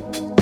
I 0.00 0.12
can't 0.12 0.39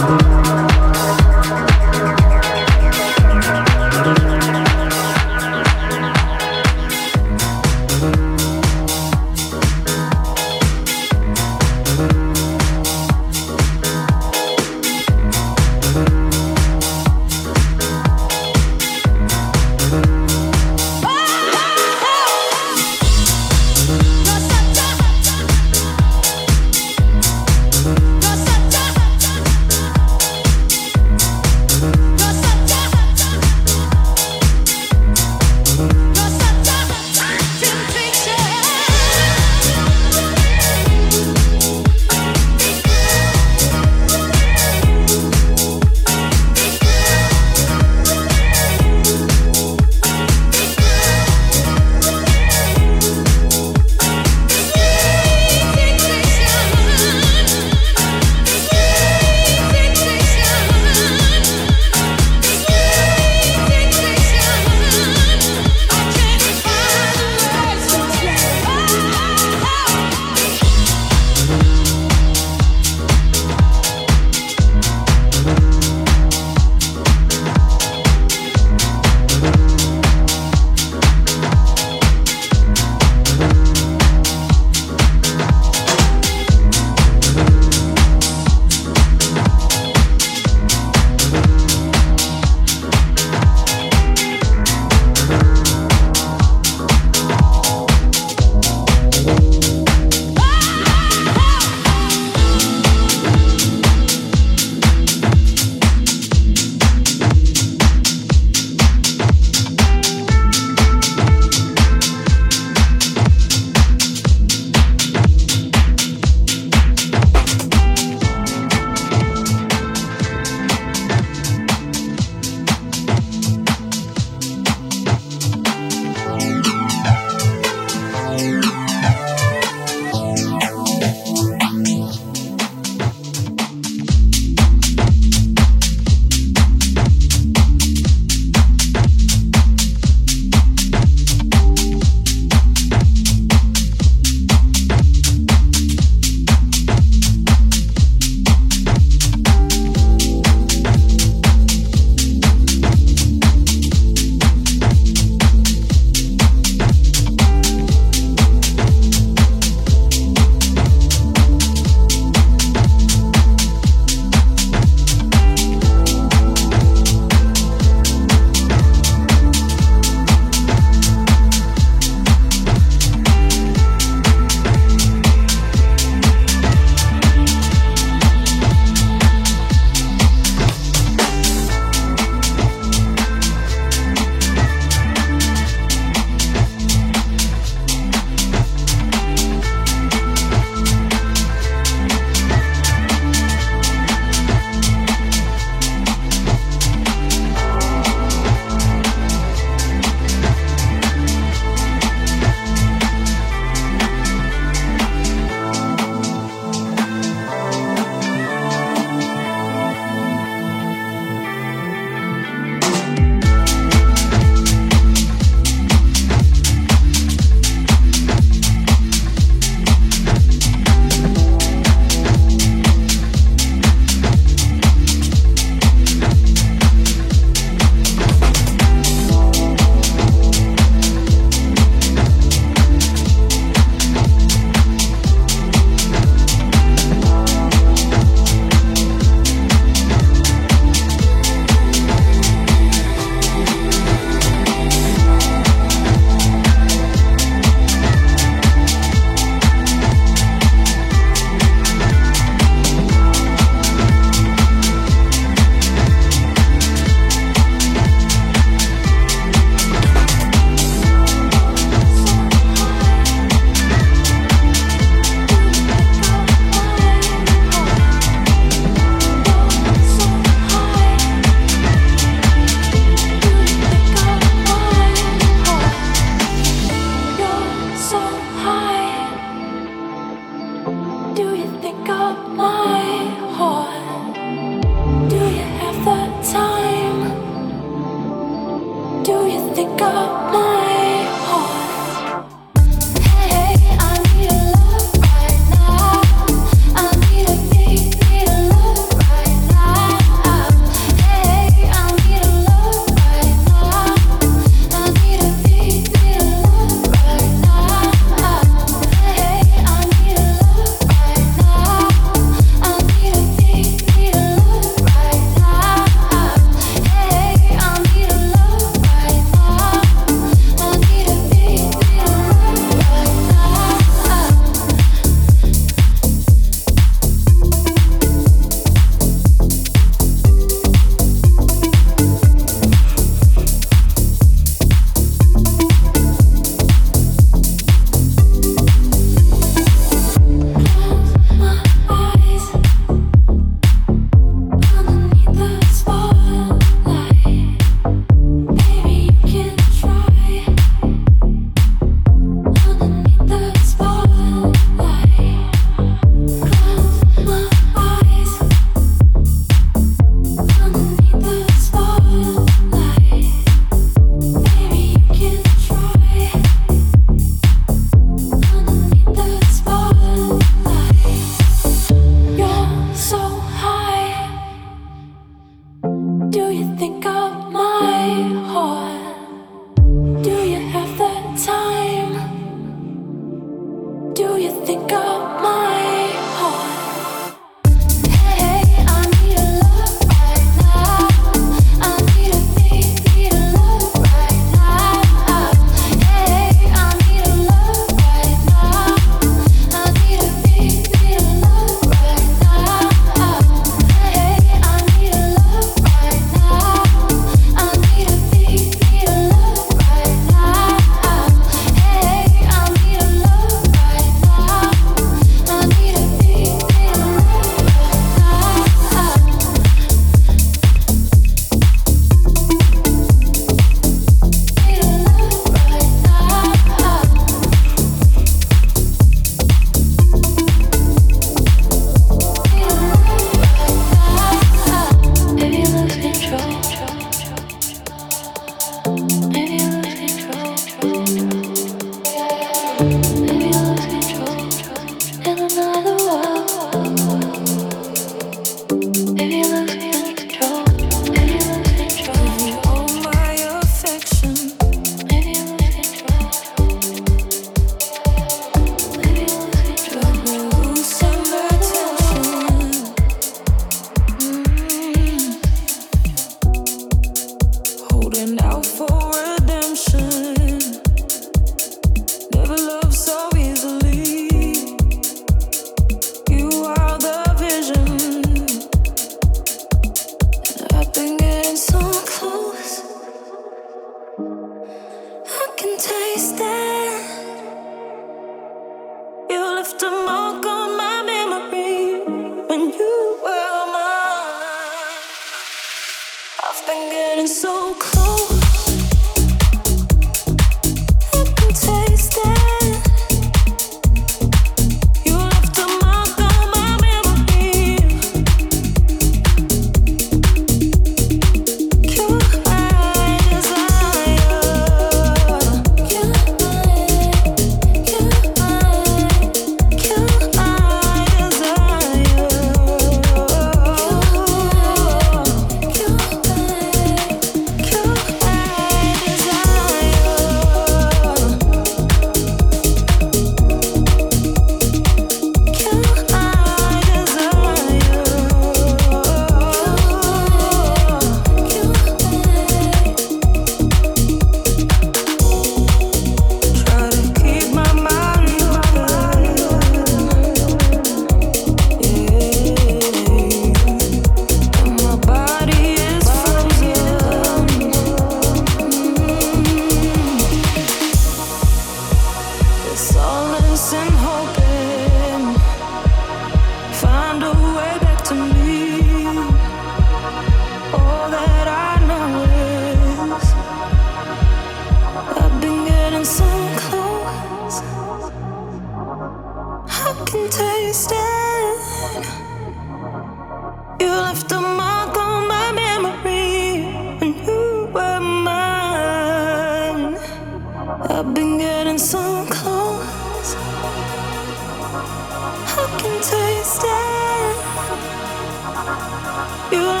You 599.71 600.00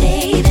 Baby. 0.00 0.49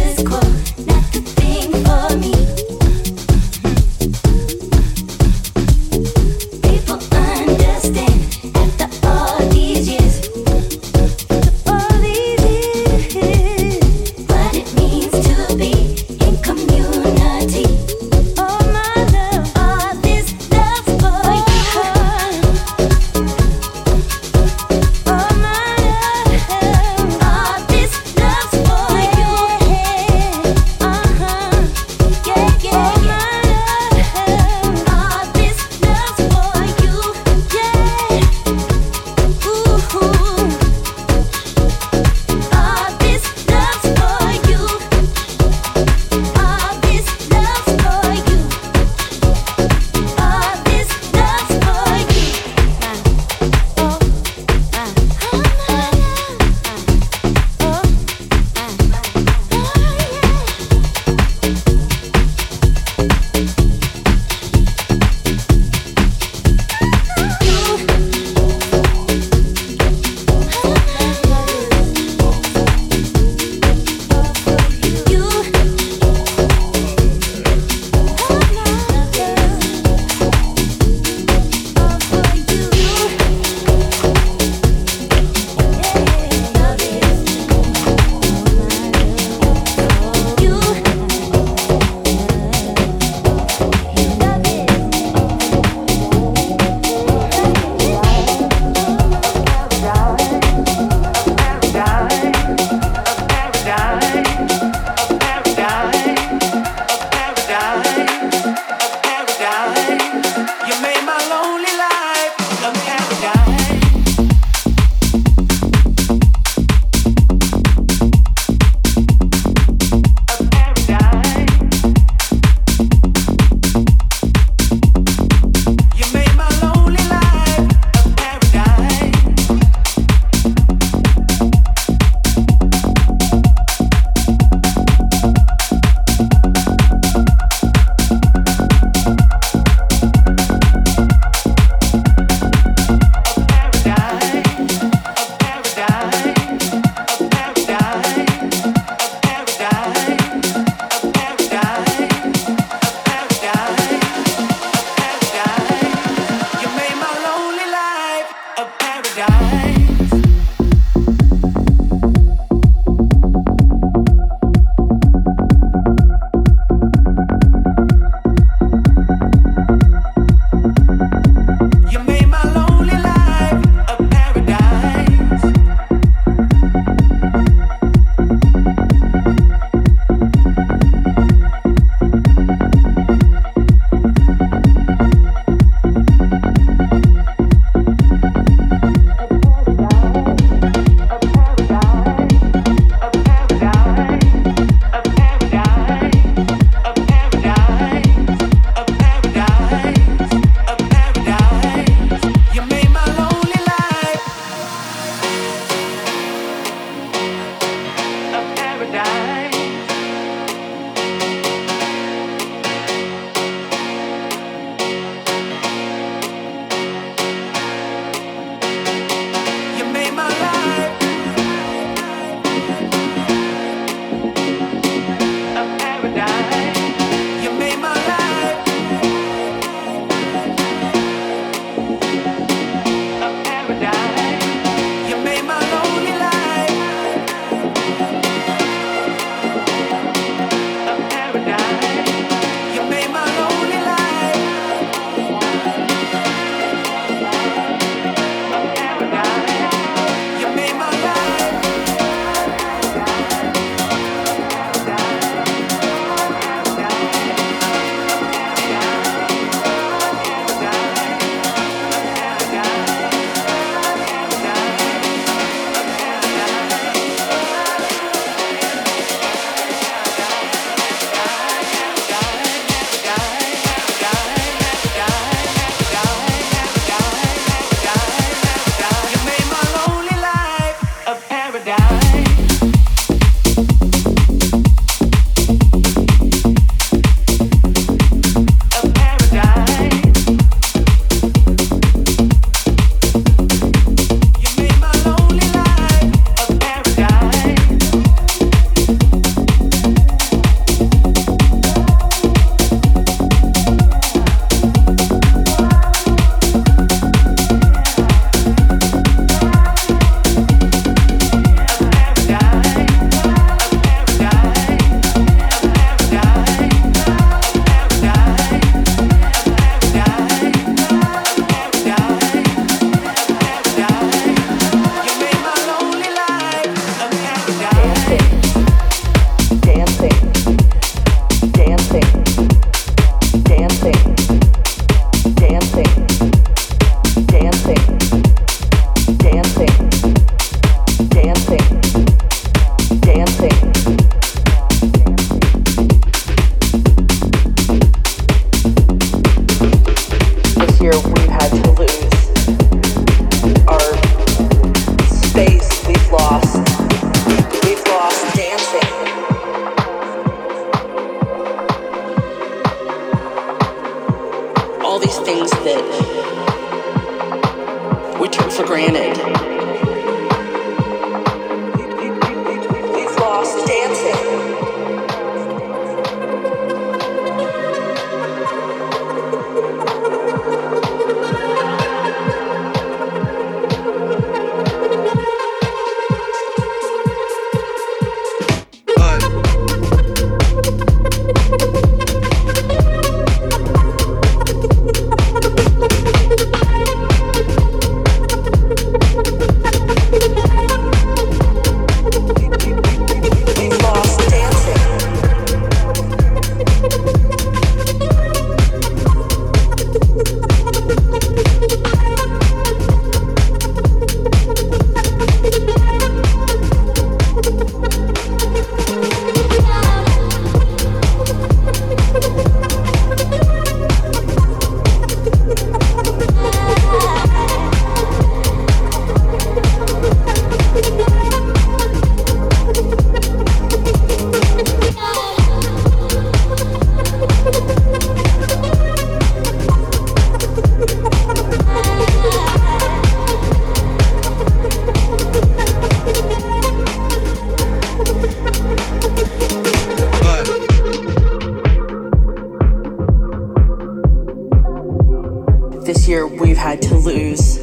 Lose 457.10 457.58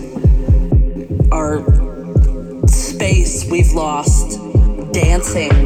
our 1.30 1.62
space 2.66 3.48
we've 3.48 3.72
lost 3.74 4.40
dancing. 4.92 5.65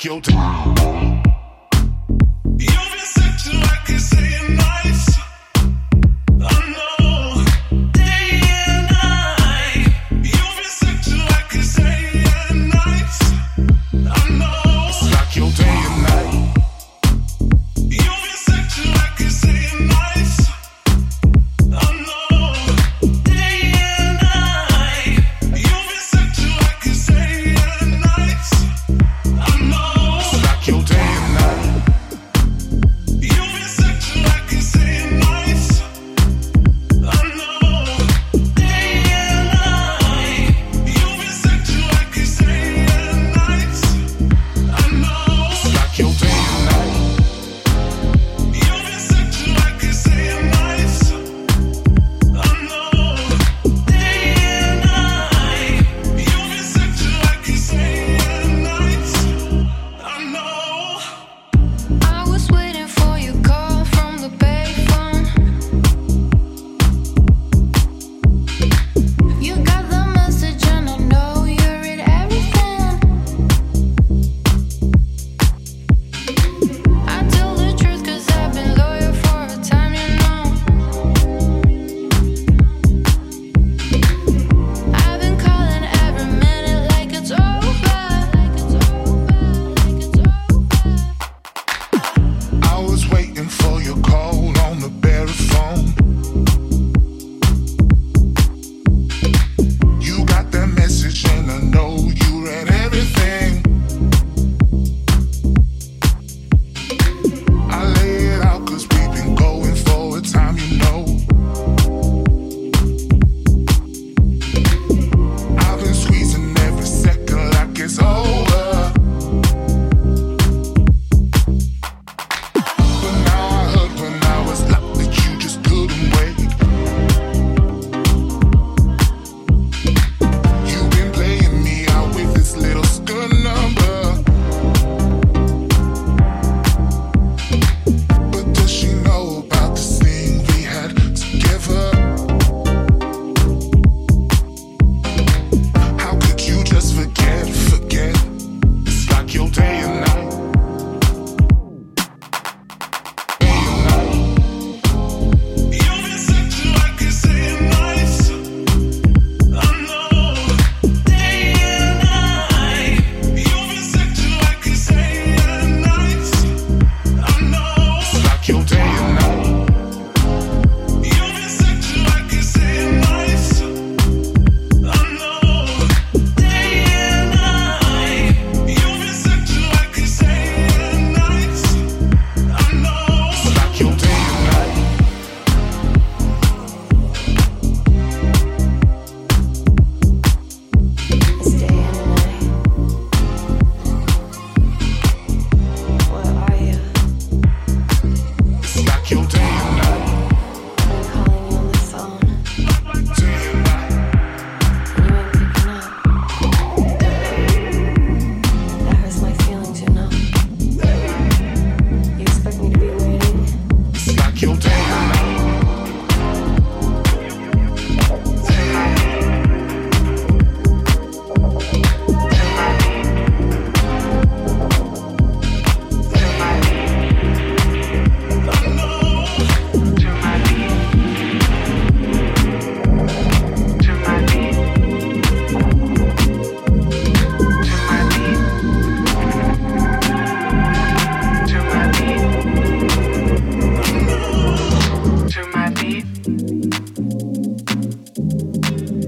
It's 0.00 0.30
like 0.30 0.37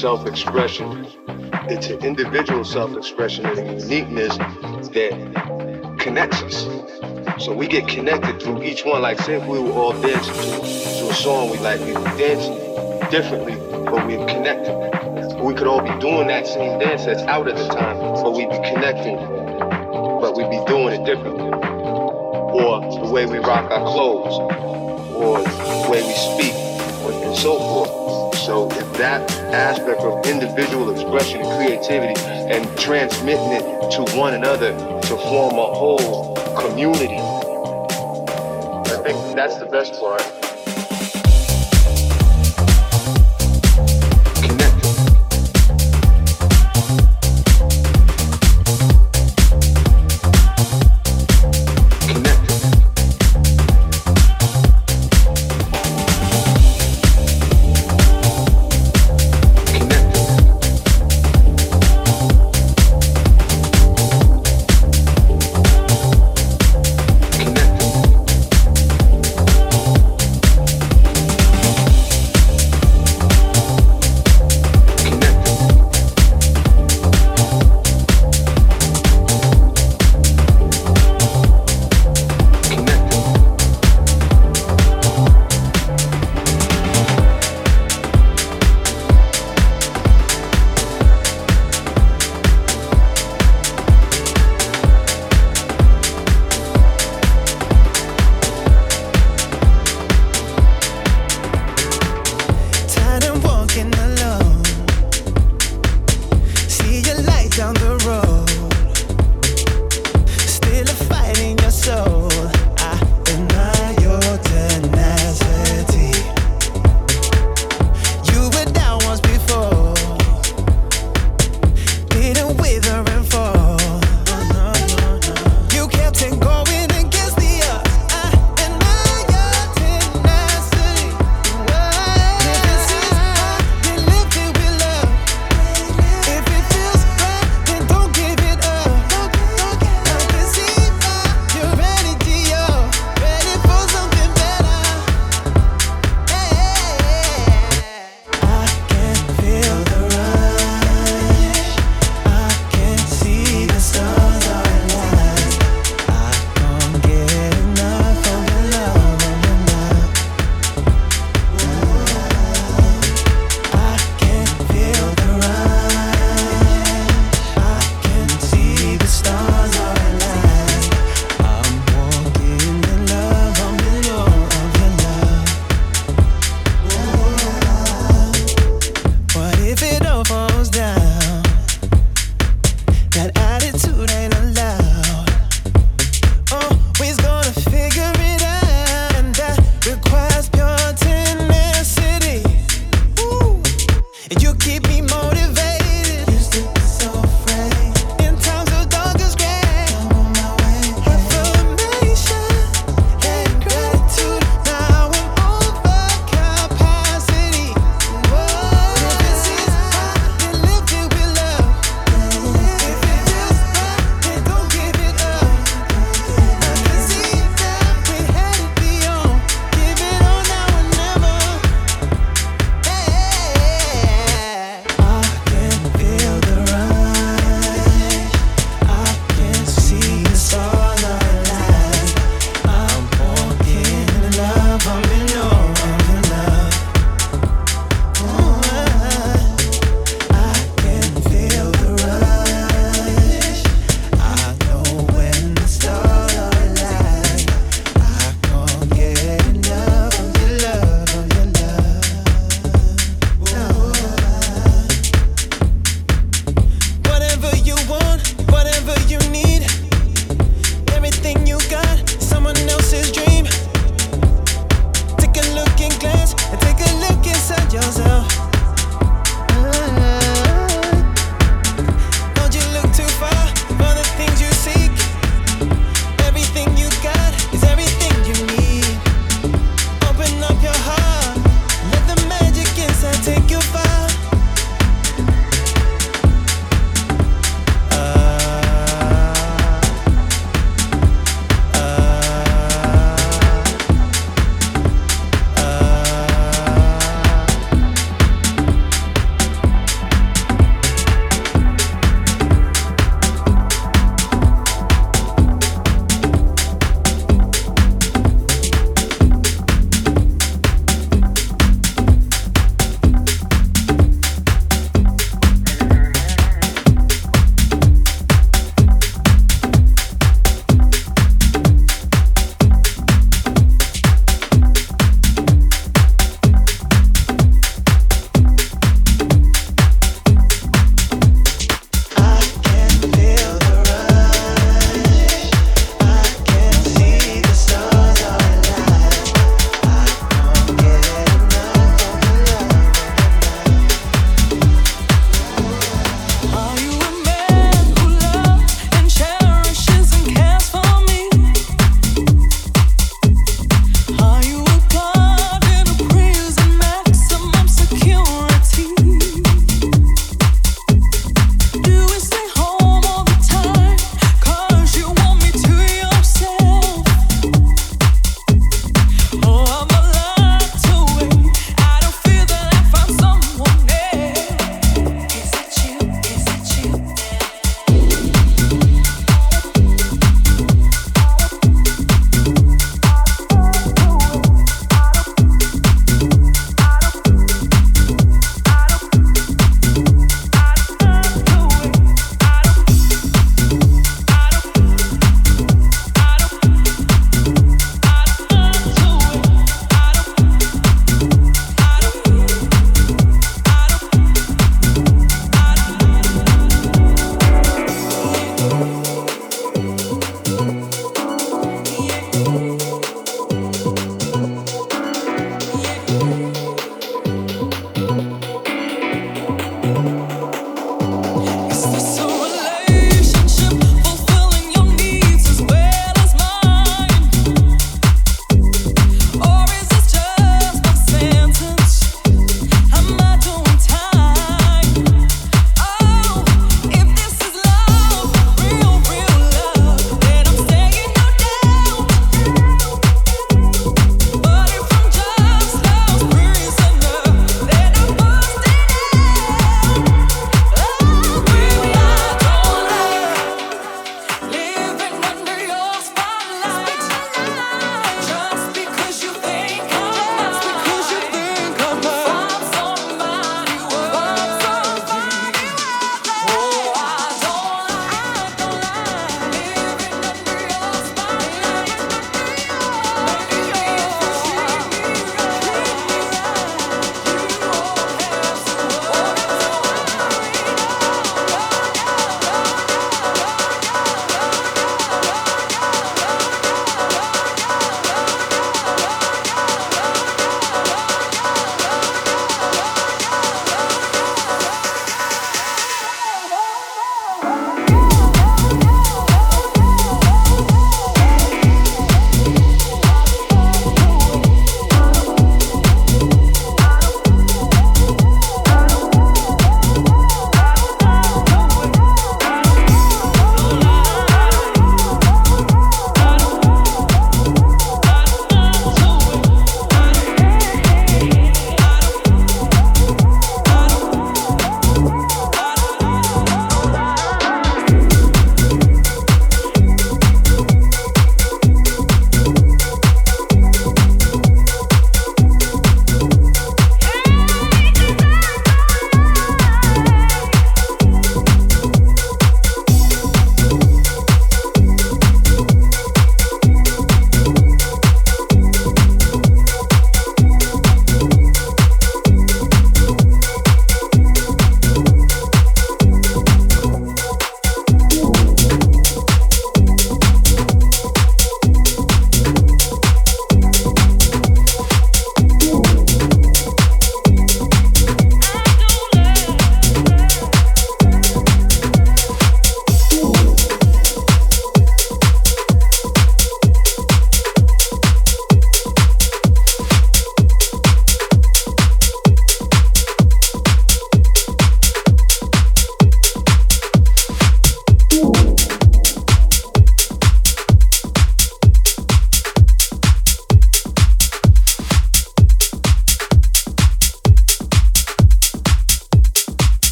Individual 0.00 0.24
self-expression. 0.24 1.06
It's 1.68 1.88
an 1.88 2.02
individual 2.02 2.64
self-expression 2.64 3.44
and 3.44 3.58
a 3.58 3.82
uniqueness 3.82 4.38
that 4.38 5.96
connects 5.98 6.42
us. 6.42 7.44
So 7.44 7.52
we 7.52 7.66
get 7.68 7.86
connected 7.86 8.40
through 8.40 8.62
each 8.62 8.82
one. 8.86 9.02
Like 9.02 9.20
say 9.20 9.34
if 9.34 9.46
we 9.46 9.58
were 9.58 9.72
all 9.72 9.92
dancing 9.92 10.32
to, 10.32 11.00
to 11.00 11.10
a 11.10 11.14
song 11.14 11.50
we 11.50 11.58
like, 11.58 11.80
we 11.80 11.92
dance 12.16 12.48
differently, 13.10 13.56
but 13.56 14.06
we're 14.06 14.24
connected. 14.26 14.74
We 15.38 15.52
could 15.52 15.66
all 15.66 15.82
be 15.82 15.98
doing 16.00 16.28
that 16.28 16.46
same 16.46 16.78
dance 16.78 17.04
that's 17.04 17.22
out 17.22 17.46
at 17.46 17.56
the 17.56 17.68
time, 17.68 17.98
but 17.98 18.32
we'd 18.32 18.48
be 18.48 18.56
connecting, 18.56 19.16
but 19.16 20.34
we'd 20.34 20.48
be 20.48 20.64
doing 20.66 20.98
it 20.98 21.04
differently. 21.04 21.44
Or 21.44 22.80
the 23.04 23.10
way 23.12 23.26
we 23.26 23.38
rock 23.38 23.70
our 23.70 23.84
clothes, 23.92 24.38
or 25.14 25.42
the 25.42 25.88
way 25.90 26.02
we 26.02 26.14
speak, 26.14 26.54
and 26.54 27.36
so 27.36 27.58
forth. 27.58 27.99
So 28.46 28.70
if 28.72 28.92
that 28.94 29.30
aspect 29.52 30.00
of 30.00 30.26
individual 30.26 30.90
expression 30.90 31.42
and 31.42 31.50
creativity 31.58 32.18
and 32.22 32.66
transmitting 32.78 33.52
it 33.52 33.90
to 33.92 34.16
one 34.16 34.32
another 34.32 34.70
to 34.72 35.16
form 35.28 35.58
a 35.58 35.74
whole 35.74 36.34
community, 36.56 37.18
I 38.88 39.02
think 39.04 39.36
that's 39.36 39.58
the 39.58 39.68
best 39.70 40.00
part. 40.00 40.39